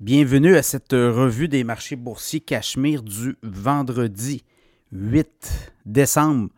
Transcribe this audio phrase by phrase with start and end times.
[0.00, 4.44] Bienvenue à cette revue des marchés boursiers Cachemire du vendredi
[4.90, 6.48] 8 décembre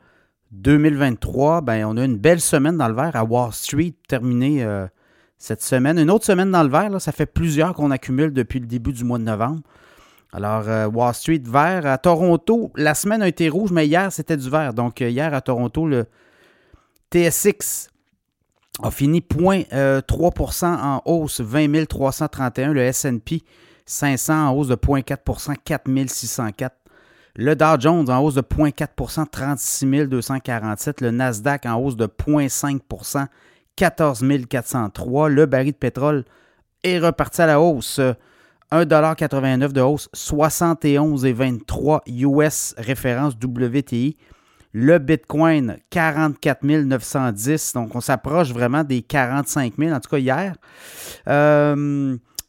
[0.52, 1.60] 2023.
[1.60, 4.86] Ben, on a une belle semaine dans le vert à Wall Street terminée euh,
[5.36, 5.98] cette semaine.
[5.98, 9.04] Une autre semaine dans le vert, ça fait plusieurs qu'on accumule depuis le début du
[9.04, 9.60] mois de novembre.
[10.32, 14.38] Alors, euh, Wall Street vert à Toronto, la semaine a été rouge, mais hier c'était
[14.38, 14.72] du vert.
[14.72, 16.06] Donc, euh, hier à Toronto, le
[17.12, 17.90] TSX
[18.82, 22.72] a fini 0,3% en hausse, 20 331.
[22.72, 23.42] Le S&P
[23.86, 26.76] 500 en hausse de 0,4% 4 604.
[27.36, 31.00] Le Dow Jones en hausse de 0,4% 36 247.
[31.00, 33.26] Le Nasdaq en hausse de 0,5%
[33.76, 35.28] 14 403.
[35.28, 36.24] Le baril de pétrole
[36.82, 38.00] est reparti à la hausse.
[38.72, 44.16] 1,89 de hausse, 71,23 US référence WTI.
[44.78, 47.72] Le Bitcoin, 44 910.
[47.72, 50.54] Donc, on s'approche vraiment des 45 000, en tout cas hier.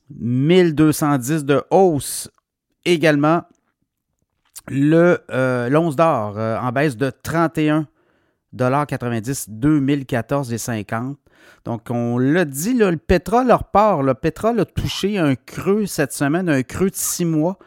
[0.09, 2.29] 1210 euh, de hausse
[2.83, 3.43] également.
[4.67, 11.15] Le euh, l'once d'or euh, en baisse de 31,90 2014,50.
[11.63, 14.03] Donc, on l'a dit, le pétrole repart.
[14.03, 17.57] Le pétrole a touché un creux cette semaine, un creux de 6 mois.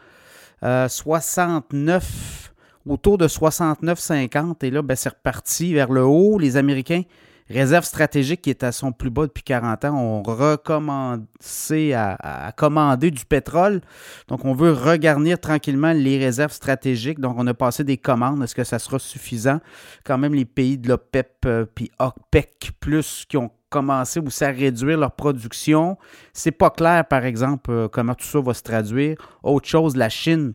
[0.61, 2.40] 69
[2.87, 4.65] autour de 69,50.
[4.65, 6.39] Et là, ben, c'est reparti vers le haut.
[6.39, 7.03] Les Américains,
[7.51, 13.11] réserve stratégique qui est à son plus bas depuis 40 ans, ont recommencé à, commander
[13.11, 13.81] du pétrole.
[14.27, 17.19] Donc, on veut regarnir tranquillement les réserves stratégiques.
[17.19, 18.43] Donc, on a passé des commandes.
[18.43, 19.59] Est-ce que ça sera suffisant?
[20.03, 24.51] Quand même, les pays de l'OPEP euh, puis OPEC, plus qui ont commencé aussi à
[24.51, 25.97] réduire leur production.
[26.33, 29.17] C'est pas clair, par exemple, euh, comment tout ça va se traduire.
[29.43, 30.53] Autre chose, la Chine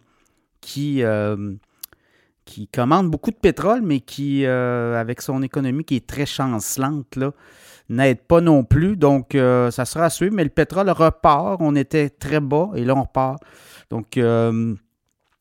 [0.60, 1.54] qui, euh,
[2.46, 7.18] qui commande beaucoup de pétrole, mais qui, euh, avec son économie qui est très chancelante,
[7.90, 8.96] n'aide pas non plus.
[8.96, 10.30] Donc, euh, ça sera à.
[10.32, 11.58] Mais le pétrole repart.
[11.60, 13.42] On était très bas et là, on repart.
[13.90, 14.74] Donc, euh,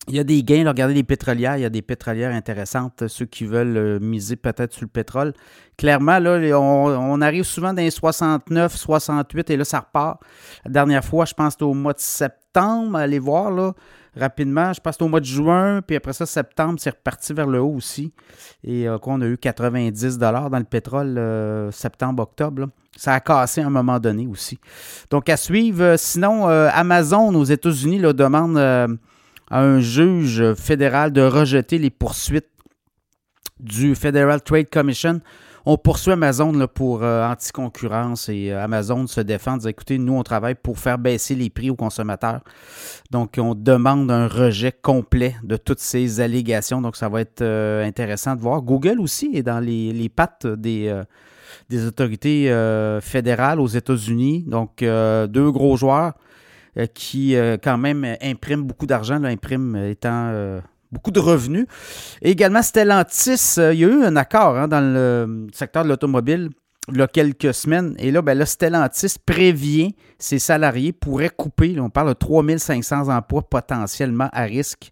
[0.07, 0.67] il y a des gains.
[0.67, 1.57] regardez les pétrolières.
[1.57, 3.07] Il y a des pétrolières intéressantes.
[3.07, 5.33] Ceux qui veulent miser peut-être sur le pétrole.
[5.77, 10.21] Clairement, là, on, arrive souvent dans les 69, 68 et là, ça repart.
[10.65, 12.97] La dernière fois, je pense c'était au mois de septembre.
[12.97, 13.73] Allez voir, là
[14.17, 14.73] rapidement.
[14.73, 17.75] Je passe au mois de juin, puis après ça, septembre, c'est reparti vers le haut
[17.75, 18.13] aussi.
[18.63, 22.67] Et euh, on a eu 90 dans le pétrole euh, septembre-octobre.
[22.95, 24.59] Ça a cassé à un moment donné aussi.
[25.09, 25.83] Donc, à suivre.
[25.83, 28.57] Euh, sinon, Amazon aux États-Unis demande
[29.49, 32.49] à un juge fédéral de rejeter les poursuites
[33.59, 35.21] du Federal Trade Commission
[35.67, 40.13] on poursuit Amazon là, pour euh, anticoncurrence et euh, Amazon se défend, dit écoutez, nous,
[40.13, 42.41] on travaille pour faire baisser les prix aux consommateurs.
[43.09, 46.81] Donc, on demande un rejet complet de toutes ces allégations.
[46.81, 48.61] Donc, ça va être euh, intéressant de voir.
[48.61, 51.01] Google aussi est dans les, pattes des,
[51.69, 52.47] des autorités
[53.01, 54.43] fédérales aux États-Unis.
[54.47, 56.13] Donc, deux gros joueurs
[56.93, 60.61] qui, quand même, impriment beaucoup d'argent, impriment étant
[60.95, 61.67] beaucoup de revenus.
[62.21, 65.89] Et également, Stellantis, euh, il y a eu un accord hein, dans le secteur de
[65.89, 66.49] l'automobile
[66.91, 67.95] il y a quelques semaines.
[67.97, 73.41] Et là, ben là, Stellantis prévient ses salariés pourraient couper, on parle de 3500 emplois
[73.43, 74.91] potentiellement à risque.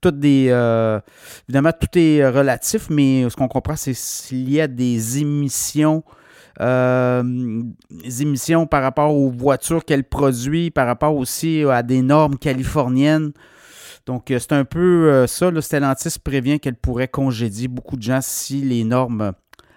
[0.00, 1.00] Tout des, euh,
[1.48, 6.02] évidemment, tout est relatif, mais ce qu'on comprend, c'est qu'il y a des émissions
[6.60, 7.62] euh,
[8.20, 13.32] émissions par rapport aux voitures qu'elle produit, par rapport aussi à des normes californiennes.
[14.06, 15.50] Donc, euh, c'est un peu euh, ça.
[15.60, 19.32] Stellantis prévient qu'elle pourrait congédier beaucoup de gens si les normes,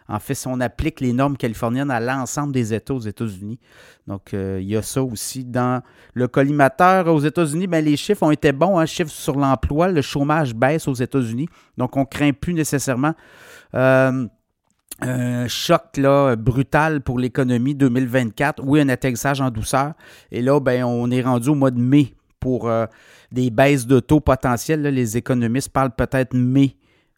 [0.07, 3.60] en fait, si on applique les normes californiennes à l'ensemble des États aux États-Unis.
[4.07, 5.81] Donc, euh, il y a ça aussi dans
[6.13, 7.68] le collimateur aux États-Unis.
[7.68, 9.88] Ben, les chiffres ont été bons, hein, chiffres sur l'emploi.
[9.88, 11.48] Le chômage baisse aux États-Unis.
[11.78, 13.13] Donc, on ne craint plus nécessairement
[15.02, 18.63] un choc là, brutal pour l'économie 2024.
[18.63, 19.94] Oui, un atterrissage en douceur.
[20.31, 22.86] Et là, ben, on est rendu au mois de mai pour euh,
[23.31, 24.81] des baisses de taux potentielles.
[24.81, 26.75] les économistes parlent peut-être mai.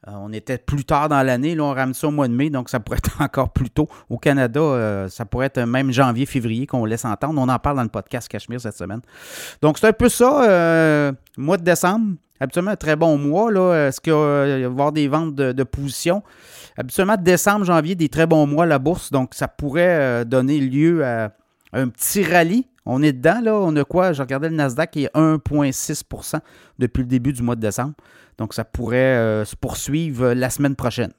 [0.08, 2.50] Euh, on était plus tard dans l'année, là on ramène ça au mois de mai,
[2.50, 3.88] donc ça pourrait être encore plus tôt.
[4.10, 7.42] Au Canada, euh, ça pourrait être même janvier, février qu'on laisse entendre.
[7.42, 9.02] On en parle dans le podcast Cachemire cette semaine.
[9.62, 12.16] Donc c'est un peu ça, mois de décembre.
[12.40, 13.50] Habituellement, un très bon mois.
[13.76, 16.22] Est-ce qu'il va y avoir des ventes de, de position?
[16.78, 19.12] Habituellement, décembre, janvier, des très bons mois, la bourse.
[19.12, 21.32] Donc, ça pourrait donner lieu à
[21.74, 23.56] un petit rallye on est dedans, là.
[23.56, 24.14] On a quoi?
[24.14, 26.40] Je regardais le Nasdaq qui est 1,6%
[26.80, 27.94] depuis le début du mois de décembre.
[28.38, 31.12] Donc, ça pourrait euh, se poursuivre la semaine prochaine.